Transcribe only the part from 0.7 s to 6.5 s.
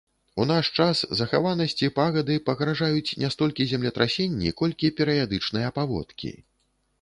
час захаванасці пагады пагражаюць не столькі землетрасенні, колькі перыядычныя паводкі.